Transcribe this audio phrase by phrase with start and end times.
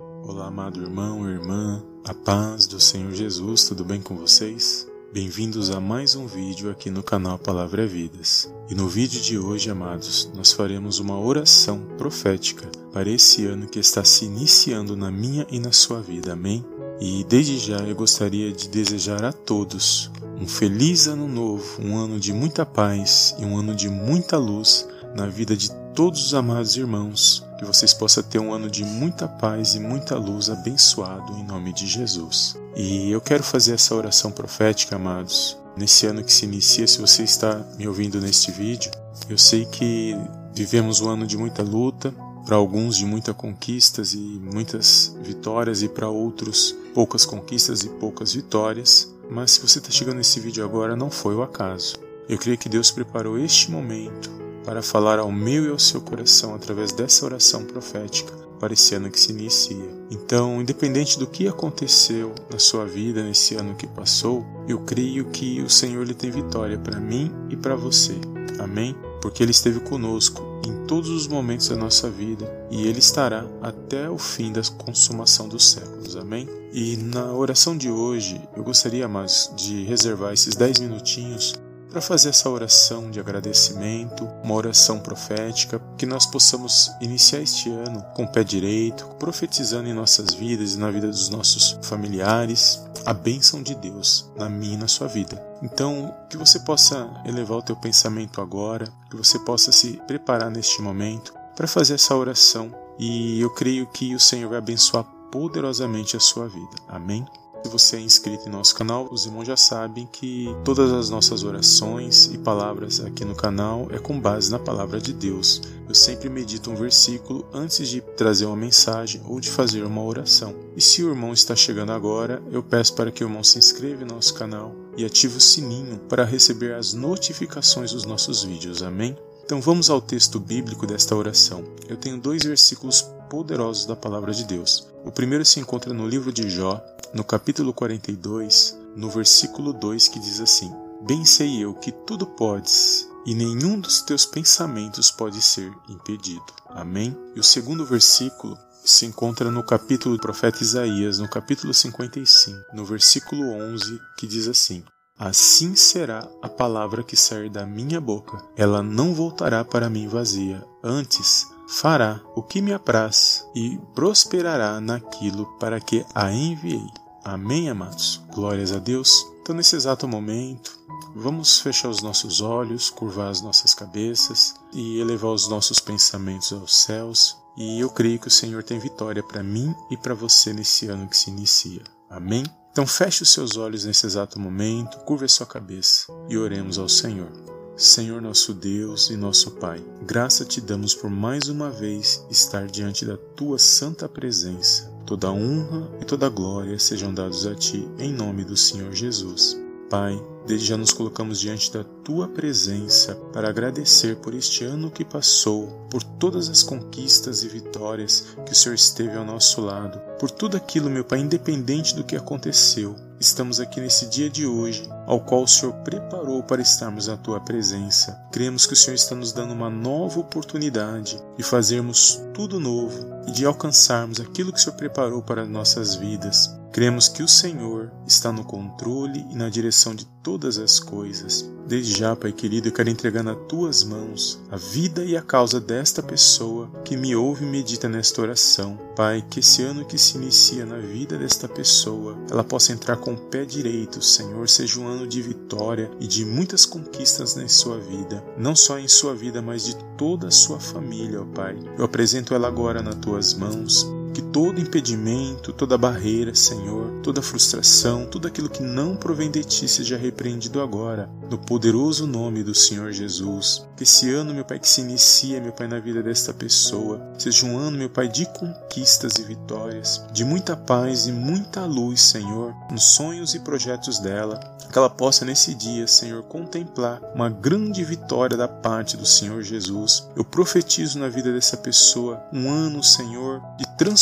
[0.00, 4.86] Olá, amado irmão e irmã, a paz do Senhor Jesus, tudo bem com vocês?
[5.12, 8.48] Bem-vindos a mais um vídeo aqui no canal Palavra é Vidas.
[8.70, 13.80] E no vídeo de hoje, amados, nós faremos uma oração profética para esse ano que
[13.80, 16.64] está se iniciando na minha e na sua vida, amém?
[17.00, 22.20] E desde já eu gostaria de desejar a todos um feliz ano novo, um ano
[22.20, 26.76] de muita paz e um ano de muita luz na vida de todos os amados
[26.76, 31.42] irmãos, que vocês possam ter um ano de muita paz e muita luz abençoado em
[31.42, 32.56] nome de Jesus.
[32.76, 36.86] E eu quero fazer essa oração profética, amados, nesse ano que se inicia.
[36.86, 38.92] Se você está me ouvindo neste vídeo,
[39.28, 40.16] eu sei que
[40.54, 42.14] vivemos um ano de muita luta,
[42.46, 48.34] para alguns de muitas conquistas e muitas vitórias, e para outros poucas conquistas e poucas
[48.34, 49.12] vitórias.
[49.28, 51.96] Mas se você está chegando nesse vídeo agora, não foi o acaso.
[52.28, 56.54] Eu creio que Deus preparou este momento para falar ao meu e ao seu coração
[56.54, 59.88] através dessa oração profética para esse ano que se inicia.
[60.10, 65.62] Então, independente do que aconteceu na sua vida nesse ano que passou, eu creio que
[65.62, 68.14] o Senhor lhe tem vitória para mim e para você.
[68.58, 68.94] Amém?
[69.22, 74.10] Porque Ele esteve conosco em todos os momentos da nossa vida e Ele estará até
[74.10, 76.14] o fim da consumação dos séculos.
[76.14, 76.46] Amém?
[76.74, 81.54] E na oração de hoje, eu gostaria mais de reservar esses 10 minutinhos
[81.90, 88.04] para fazer essa oração de agradecimento, uma oração profética, que nós possamos iniciar este ano
[88.14, 93.14] com o pé direito, profetizando em nossas vidas e na vida dos nossos familiares a
[93.14, 95.42] bênção de Deus na minha e na sua vida.
[95.62, 100.82] Então, que você possa elevar o teu pensamento agora, que você possa se preparar neste
[100.82, 106.20] momento para fazer essa oração e eu creio que o Senhor vai abençoar poderosamente a
[106.20, 106.76] sua vida.
[106.88, 107.26] Amém?
[107.64, 111.42] Se você é inscrito em nosso canal, os irmãos já sabem que todas as nossas
[111.42, 115.60] orações e palavras aqui no canal é com base na palavra de Deus.
[115.88, 120.54] Eu sempre medito um versículo antes de trazer uma mensagem ou de fazer uma oração.
[120.76, 124.02] E se o irmão está chegando agora, eu peço para que o irmão se inscreva
[124.02, 128.82] em nosso canal e ative o sininho para receber as notificações dos nossos vídeos.
[128.82, 129.16] Amém?
[129.44, 131.64] Então vamos ao texto bíblico desta oração.
[131.88, 134.88] Eu tenho dois versículos poderosos da palavra de Deus.
[135.04, 140.18] O primeiro se encontra no livro de Jó, no capítulo 42, no versículo 2, que
[140.18, 140.72] diz assim:
[141.06, 146.44] Bem sei eu que tudo podes, e nenhum dos teus pensamentos pode ser impedido.
[146.68, 147.16] Amém?
[147.36, 152.84] E o segundo versículo se encontra no capítulo do profeta Isaías, no capítulo 55, no
[152.84, 154.82] versículo 11, que diz assim:
[155.18, 158.42] Assim será a palavra que sair da minha boca.
[158.56, 165.46] Ela não voltará para mim vazia, antes fará o que me apraz e prosperará naquilo
[165.58, 166.86] para que a enviei.
[167.22, 168.22] Amém, amados?
[168.34, 169.26] Glórias a Deus.
[169.42, 170.78] Então, nesse exato momento,
[171.14, 176.74] vamos fechar os nossos olhos, curvar as nossas cabeças e elevar os nossos pensamentos aos
[176.74, 177.36] céus.
[177.56, 181.08] E eu creio que o Senhor tem vitória para mim e para você nesse ano
[181.08, 181.82] que se inicia.
[182.08, 182.44] Amém?
[182.70, 186.88] Então feche os seus olhos nesse exato momento, curva a sua cabeça e oremos ao
[186.88, 187.47] Senhor.
[187.78, 193.04] Senhor nosso Deus e nosso Pai, graça te damos por mais uma vez estar diante
[193.04, 194.92] da tua santa presença.
[195.06, 199.56] Toda honra e toda glória sejam dados a ti em nome do Senhor Jesus.
[199.88, 205.04] Pai, desde já nos colocamos diante da tua presença para agradecer por este ano que
[205.04, 210.32] passou, por todas as conquistas e vitórias que o Senhor esteve ao nosso lado, por
[210.32, 212.96] tudo aquilo, meu Pai, independente do que aconteceu.
[213.20, 217.40] Estamos aqui nesse dia de hoje, ao qual o Senhor preparou para estarmos na tua
[217.40, 218.16] presença.
[218.30, 223.32] Cremos que o Senhor está nos dando uma nova oportunidade de fazermos tudo novo e
[223.32, 226.56] de alcançarmos aquilo que o Senhor preparou para nossas vidas.
[226.72, 231.50] Cremos que o Senhor está no controle e na direção de todas as coisas.
[231.66, 235.60] Desde já, Pai querido, eu quero entregar nas tuas mãos a vida e a causa
[235.60, 238.78] desta pessoa que me ouve e medita nesta oração.
[238.94, 243.12] Pai, que esse ano que se inicia na vida desta pessoa, ela possa entrar com
[243.12, 247.78] o pé direito, Senhor, seja um ano de vitória e de muitas conquistas na sua
[247.78, 251.56] vida, não só em sua vida, mas de toda a sua família, ó Pai.
[251.76, 258.06] Eu apresento ela agora nas tuas mãos que todo impedimento, toda barreira, Senhor, toda frustração,
[258.06, 262.92] tudo aquilo que não provém de ti seja repreendido agora, no poderoso nome do Senhor
[262.92, 263.66] Jesus.
[263.76, 267.46] Que esse ano, meu Pai, que se inicia, meu Pai, na vida desta pessoa, seja
[267.46, 272.54] um ano, meu Pai, de conquistas e vitórias, de muita paz e muita luz, Senhor,
[272.70, 274.40] nos sonhos e projetos dela,
[274.70, 280.08] que ela possa nesse dia, Senhor, contemplar uma grande vitória da parte do Senhor Jesus.
[280.14, 283.97] Eu profetizo na vida dessa pessoa um ano, Senhor, de transformação,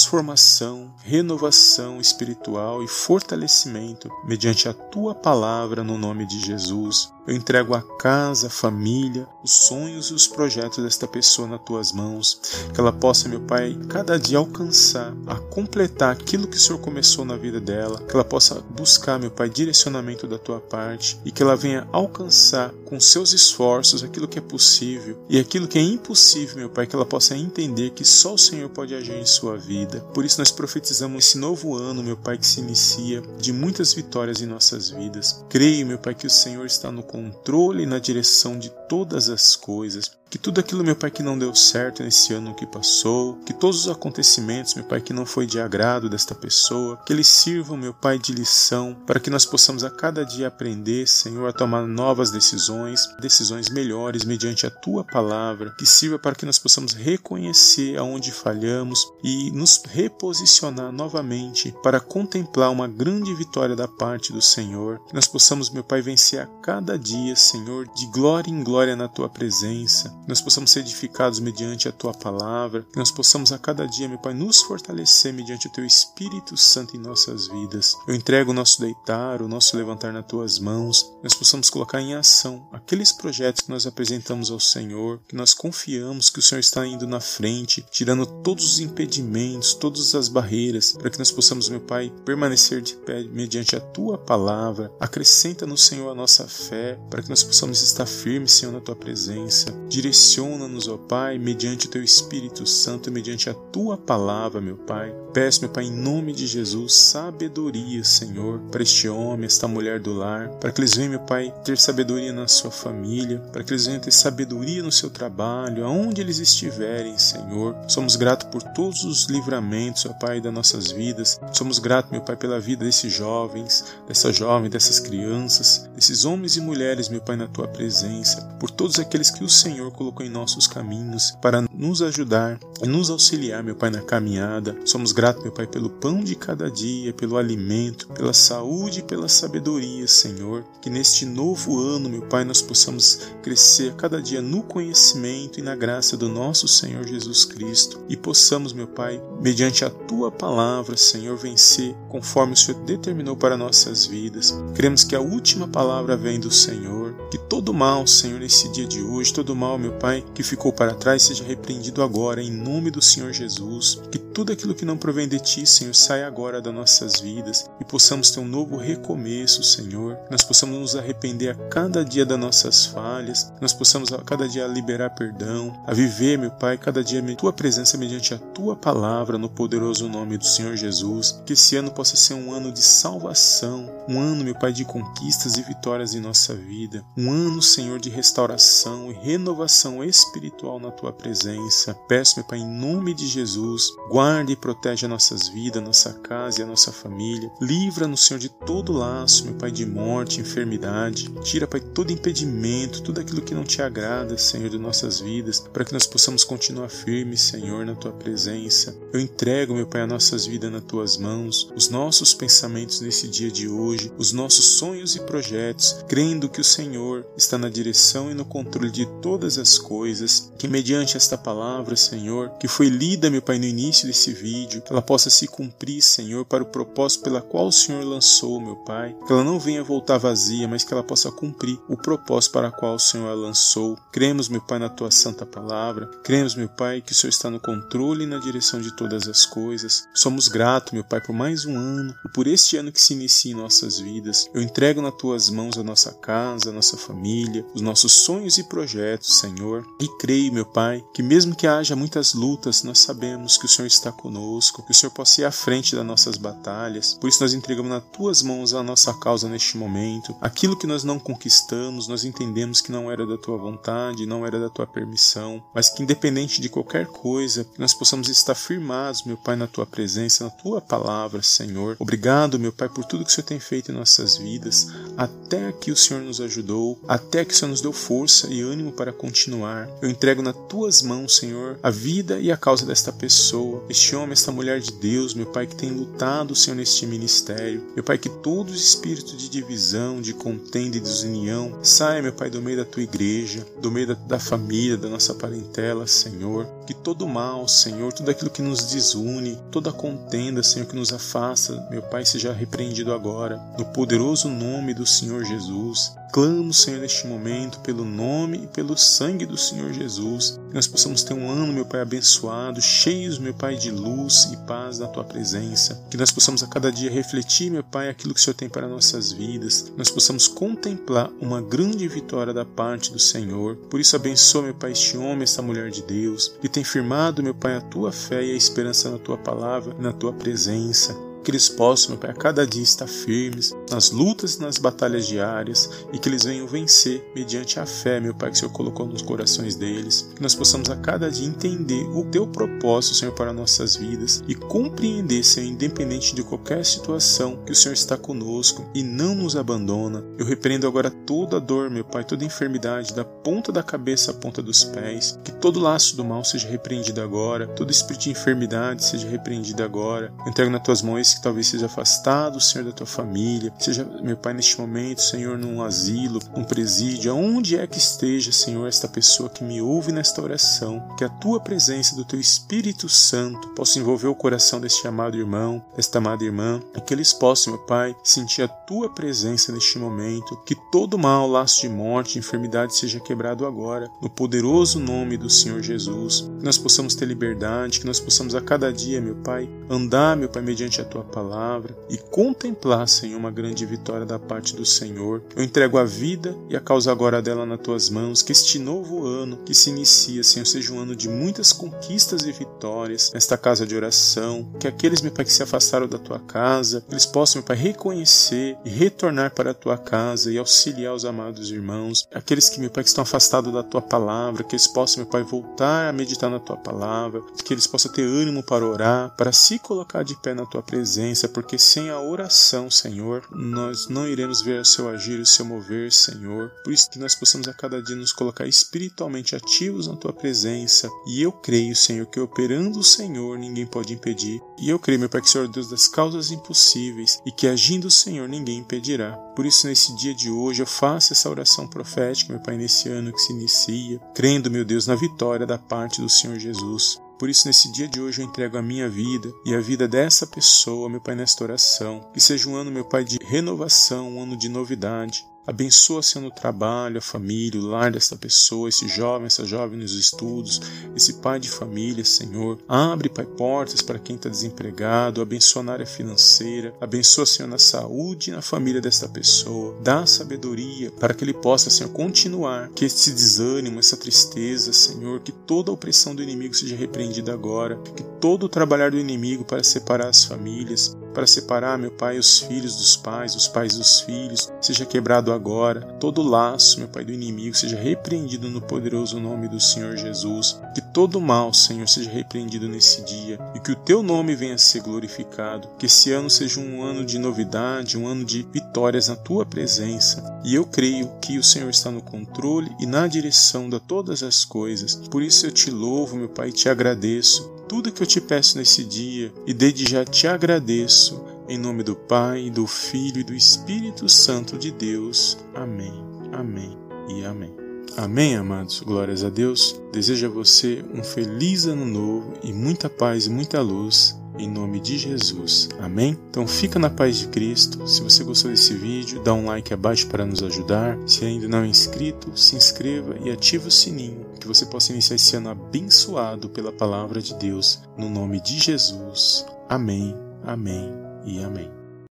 [1.03, 7.16] renovação espiritual e fortalecimento mediante a tua palavra no nome de Jesus.
[7.27, 11.93] Eu entrego a casa, a família, os sonhos e os projetos desta pessoa nas tuas
[11.93, 12.41] mãos.
[12.73, 17.25] Que ela possa, meu Pai, cada dia alcançar, a completar aquilo que o Senhor começou
[17.25, 18.01] na vida dela.
[18.03, 22.73] Que ela possa buscar, meu Pai, direcionamento da tua parte e que ela venha alcançar
[22.85, 26.95] com seus esforços aquilo que é possível e aquilo que é impossível, meu Pai, que
[26.95, 30.01] ela possa entender que só o Senhor pode agir em sua vida.
[30.15, 34.41] Por isso nós profetizamos esse novo ano, meu Pai, que se inicia de muitas vitórias
[34.41, 35.45] em nossas vidas.
[35.49, 40.11] Creio, meu Pai, que o Senhor está no controle na direção de todas as coisas.
[40.29, 43.87] Que tudo aquilo, meu Pai, que não deu certo nesse ano que passou, que todos
[43.87, 47.95] os acontecimentos, meu Pai, que não foi de agrado desta pessoa, que eles sirvam, meu
[47.95, 52.33] Pai, de lição, para que nós possamos a cada dia aprender, Senhor, a tomar novas
[52.33, 58.33] decisões, decisões melhores mediante a Tua palavra, que sirva para que nós possamos reconhecer aonde
[58.33, 65.15] falhamos e nos reposicionar novamente para contemplar uma grande vitória da parte do Senhor, que
[65.15, 69.29] nós possamos, meu Pai, vencer a cada dia, Senhor, de glória em glória na Tua
[69.29, 73.87] presença que nós possamos ser edificados mediante a tua palavra, que nós possamos a cada
[73.87, 77.97] dia, meu Pai, nos fortalecer mediante o teu Espírito Santo em nossas vidas.
[78.09, 82.15] Eu entrego o nosso deitar, o nosso levantar nas tuas mãos, nós possamos colocar em
[82.15, 86.85] ação aqueles projetos que nós apresentamos ao Senhor, que nós confiamos que o Senhor está
[86.85, 91.81] indo na frente, tirando todos os impedimentos, todas as barreiras, para que nós possamos, meu
[91.81, 94.91] Pai, permanecer de pé mediante a tua palavra.
[94.99, 98.97] Acrescenta no Senhor a nossa fé, para que nós possamos estar firmes, Senhor, na tua
[98.97, 99.73] presença.
[100.17, 105.15] Direciona-nos, ó Pai, mediante o teu Espírito Santo, mediante a tua palavra, meu Pai.
[105.35, 110.15] Peço, meu Pai, em nome de Jesus, sabedoria, Senhor, para este homem, esta mulher do
[110.15, 113.85] lar, para que eles venham, meu Pai, ter sabedoria na sua família, para que eles
[113.85, 117.77] venham ter sabedoria no seu trabalho, aonde eles estiverem, Senhor.
[117.87, 121.39] Somos gratos por todos os livramentos, ó Pai, das nossas vidas.
[121.53, 126.61] Somos gratos, meu Pai, pela vida desses jovens, dessa jovem, dessas crianças, desses homens e
[126.63, 130.67] mulheres, meu Pai, na tua presença, por todos aqueles que o Senhor colocou em nossos
[130.67, 134.77] caminhos para nos ajudar nos auxiliar, meu Pai, na caminhada.
[134.85, 139.29] Somos gratos, meu Pai, pelo pão de cada dia, pelo alimento, pela saúde e pela
[139.29, 140.65] sabedoria, Senhor.
[140.83, 145.75] Que neste novo ano, meu Pai, nós possamos crescer cada dia no conhecimento e na
[145.75, 151.37] graça do nosso Senhor Jesus Cristo e possamos, meu Pai, mediante a tua palavra, Senhor,
[151.37, 154.55] vencer conforme o Senhor determinou para nossas vidas.
[154.75, 159.03] Queremos que a última palavra venha do Senhor, que todo mal, Senhor, nesse dia de
[159.03, 163.01] hoje, todo mal, meu Pai, que ficou para trás, seja repreendido agora, em nome do
[163.01, 164.01] Senhor Jesus.
[164.11, 167.85] Que tudo aquilo que não provém de Ti, Senhor, saia agora das nossas vidas e
[167.87, 170.19] possamos ter um novo recomeço, Senhor.
[170.31, 174.67] Nós possamos nos arrepender a cada dia das nossas falhas, nós possamos a cada dia
[174.67, 179.39] liberar perdão, a viver, meu Pai, cada dia a Tua presença mediante a Tua palavra,
[179.39, 181.43] no poderoso nome do Senhor Jesus.
[181.47, 185.57] Que esse ano possa ser um ano de salvação, um ano, meu Pai, de conquistas
[185.57, 191.11] e vitórias em nossa vida, um ano, Senhor, de restauração e renovação espiritual na tua
[191.11, 191.95] presença.
[192.07, 193.91] Peço, meu Pai, em nome de Jesus,
[194.27, 197.49] guarde e protege as nossas vidas, nossa casa e a nossa família.
[197.61, 201.31] Livra-nos, Senhor, de todo laço, meu Pai, de morte, enfermidade.
[201.45, 205.85] Tira, Pai, todo impedimento, tudo aquilo que não te agrada, Senhor, de nossas vidas, para
[205.85, 208.97] que nós possamos continuar firmes, Senhor, na tua presença.
[209.13, 213.51] Eu entrego, meu Pai, as nossas vidas nas tuas mãos, os nossos pensamentos nesse dia
[213.51, 218.35] de hoje, os nossos sonhos e projetos, crendo que o Senhor está na direção e
[218.35, 223.41] no controle de todas as coisas, que mediante esta palavra, Senhor, que foi lida, meu
[223.41, 227.41] Pai, no início desse vídeo, que ela possa se cumprir, Senhor, para o propósito pela
[227.41, 231.03] qual o Senhor lançou, meu Pai, que ela não venha voltar vazia, mas que ela
[231.03, 233.97] possa cumprir o propósito para o qual o Senhor a lançou.
[234.13, 237.61] Cremos, meu Pai, na tua santa palavra, cremos, meu Pai, que o Senhor está no
[237.61, 240.05] controle e na direção de todas as coisas.
[240.15, 243.53] Somos gratos, meu Pai, por mais um ano, e por este ano que se inicia
[243.53, 244.49] em nossas vidas.
[244.55, 248.65] Eu entrego nas tuas mãos a nossa casa, a nossa família, os nossos sonhos e
[248.65, 249.87] projetos, Senhor.
[250.01, 253.87] E creio, meu Pai, que mesmo que haja muitas lutas, nós sabemos que o Senhor
[253.87, 257.15] está conosco, que o Senhor possa ir à frente das nossas batalhas.
[257.15, 260.35] Por isso nós entregamos nas tuas mãos a nossa causa neste momento.
[260.41, 264.59] Aquilo que nós não conquistamos, nós entendemos que não era da tua vontade, não era
[264.59, 269.37] da tua permissão, mas que independente de qualquer coisa, que nós possamos estar firmados, meu
[269.37, 271.97] Pai, na tua presença, na tua palavra, Senhor.
[271.99, 274.89] Obrigado, meu Pai, por tudo que o Senhor tem feito em nossas vidas.
[275.17, 278.93] Até aqui o Senhor nos ajudou, até que o Senhor nos deu força e ânimo
[278.93, 279.89] para continuar.
[280.01, 283.85] Eu entrego nas tuas mãos, Senhor, a vida e a causa desta pessoa.
[283.89, 287.83] Este homem, esta mulher de Deus, meu Pai, que tem lutado, Senhor, neste ministério.
[287.95, 292.51] Meu Pai, que todos os espíritos de divisão, de contenda e desunião saia, meu Pai,
[292.51, 296.67] do meio da tua igreja, do meio da, da família, da nossa parentela, Senhor.
[296.87, 301.87] Que todo mal, Senhor, tudo aquilo que nos desune, toda contenda, Senhor, que nos afasta,
[301.91, 306.13] meu Pai, seja repreendido agora, no poderoso nome do Senhor Jesus.
[306.33, 311.23] Clamo, Senhor, neste momento, pelo nome e pelo sangue do Senhor Jesus, que nós possamos
[311.23, 315.25] ter um ano, meu Pai, abençoado, cheios, meu Pai, de luz e paz na Tua
[315.25, 318.69] presença, que nós possamos a cada dia refletir, meu Pai, aquilo que o Senhor tem
[318.69, 323.77] para nossas vidas, que nós possamos contemplar uma grande vitória da parte do Senhor.
[323.91, 327.55] Por isso, abençoa, meu Pai, este homem, esta mulher de Deus, que tem firmado, meu
[327.55, 331.17] Pai, a Tua fé e a esperança na Tua palavra e na Tua presença
[331.47, 335.89] que eles possam, Pai, a cada dia estar firmes nas lutas e nas batalhas diárias
[336.13, 339.23] e que eles venham vencer mediante a fé, meu Pai, que o Senhor colocou nos
[339.23, 340.29] corações deles.
[340.35, 344.57] Que nós possamos a cada dia entender o Teu propósito, Senhor, para nossas vidas e
[344.57, 350.25] compreender, Senhor, independente de qualquer situação, que o Senhor está conosco e não nos abandona.
[350.37, 354.61] Eu repreendo agora toda dor, meu Pai, toda enfermidade, da ponta da cabeça à ponta
[354.61, 355.39] dos pés.
[355.45, 360.33] Que todo laço do mal seja repreendido agora, todo espírito de enfermidade seja repreendido agora.
[360.41, 364.37] Eu entrego nas tuas mãos que talvez seja afastado, Senhor, da tua família, seja, meu
[364.37, 369.49] Pai, neste momento, Senhor, num asilo, num presídio, aonde é que esteja, Senhor, esta pessoa
[369.49, 374.29] que me ouve nesta oração, que a tua presença do teu Espírito Santo possa envolver
[374.29, 378.63] o coração deste amado irmão, desta amada irmã, e que eles possam, meu Pai, sentir
[378.63, 384.09] a tua presença neste momento, que todo mal, laço de morte, enfermidade seja quebrado agora,
[384.21, 388.61] no poderoso nome do Senhor Jesus, que nós possamos ter liberdade, que nós possamos a
[388.61, 393.51] cada dia, meu Pai, andar, meu Pai, mediante a tua palavra e contemplar, Senhor, uma
[393.51, 395.43] grande vitória da parte do Senhor.
[395.55, 399.27] Eu entrego a vida e a causa agora dela nas tuas mãos, que este novo
[399.27, 403.87] ano que se inicia, Senhor, seja um ano de muitas conquistas e vitórias nesta casa
[403.87, 407.67] de oração, que aqueles, meu Pai, que se afastaram da tua casa, eles possam, meu
[407.67, 412.81] Pai, reconhecer e retornar para a tua casa e auxiliar os amados irmãos, aqueles que,
[412.81, 416.13] meu Pai, que estão afastados da tua palavra, que eles possam, meu Pai, voltar a
[416.13, 420.37] meditar na tua palavra, que eles possam ter ânimo para orar, para se colocar de
[420.37, 424.85] pé na tua presença presença, porque sem a oração, Senhor, nós não iremos ver o
[424.85, 426.71] seu agir, o seu mover, Senhor.
[426.85, 431.09] Por isso que nós possamos a cada dia nos colocar espiritualmente ativos na tua presença.
[431.27, 434.61] E eu creio, Senhor, que operando o Senhor ninguém pode impedir.
[434.79, 437.67] E eu creio, meu Pai, que o Senhor é Deus das causas impossíveis e que
[437.67, 439.33] agindo o Senhor ninguém impedirá.
[439.57, 443.33] Por isso, nesse dia de hoje, eu faço essa oração profética, meu Pai, nesse ano
[443.33, 447.19] que se inicia, crendo, meu Deus, na vitória da parte do Senhor Jesus.
[447.39, 450.47] Por isso, nesse dia de hoje, eu entrego a minha vida e a vida dessa
[450.47, 452.21] pessoa, meu Pai, nesta oração.
[452.33, 456.51] Que seja um ano, meu Pai, de renovação, um ano de novidade, Abençoa, Senhor, no
[456.51, 460.81] trabalho, a família, o lar desta pessoa, esse jovem, essa jovem nos estudos,
[461.17, 462.79] esse pai de família, Senhor.
[462.89, 468.51] Abre, Pai, portas para quem está desempregado, abençoa na área financeira, abençoa, Senhor, na saúde
[468.51, 469.97] e na família desta pessoa.
[470.03, 475.51] Dá sabedoria para que ele possa, Senhor, continuar, que esse desânimo, essa tristeza, Senhor, que
[475.51, 479.83] toda a opressão do inimigo seja repreendida agora, que todo o trabalhar do inimigo para
[479.83, 484.73] separar as famílias, para separar, meu Pai, os filhos dos pais, os pais dos filhos,
[484.81, 486.01] seja quebrado agora.
[486.19, 490.81] Todo laço, meu Pai, do inimigo seja repreendido no poderoso nome do Senhor Jesus.
[490.95, 494.79] Que todo mal, Senhor, seja repreendido nesse dia e que o teu nome venha a
[494.79, 495.89] ser glorificado.
[495.99, 500.43] Que esse ano seja um ano de novidade, um ano de vitórias na tua presença.
[500.65, 504.65] E eu creio que o Senhor está no controle e na direção de todas as
[504.65, 505.15] coisas.
[505.31, 508.79] Por isso eu te louvo, meu Pai, e te agradeço tudo que eu te peço
[508.79, 511.45] nesse dia e desde já te agradeço.
[511.69, 515.59] Em nome do Pai, do Filho e do Espírito Santo de Deus.
[515.75, 516.13] Amém,
[516.53, 516.97] amém
[517.29, 517.75] e amém.
[518.17, 519.01] Amém, amados.
[519.01, 520.01] Glórias a Deus.
[520.13, 525.01] Desejo a você um feliz ano novo e muita paz e muita luz em nome
[525.01, 525.89] de Jesus.
[526.01, 526.39] Amém?
[526.51, 528.07] Então fica na paz de Cristo.
[528.07, 531.19] Se você gostou desse vídeo, dá um like abaixo para nos ajudar.
[531.27, 535.37] Se ainda não é inscrito, se inscreva e ative o sininho, que você possa iniciar
[535.37, 538.01] esse ano abençoado pela palavra de Deus.
[538.17, 539.65] No nome de Jesus.
[539.89, 540.35] Amém,
[540.65, 541.11] amém
[541.45, 541.96] e amém.